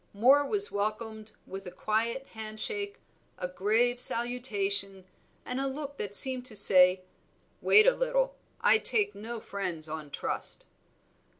[0.15, 2.97] Moor was welcomed with a quiet hand shake,
[3.37, 5.05] a grave salutation,
[5.45, 7.01] and a look that seemed to say,
[7.61, 10.65] "Wait a little, I take no friends on trust."